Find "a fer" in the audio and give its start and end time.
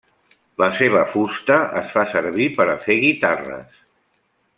2.73-2.97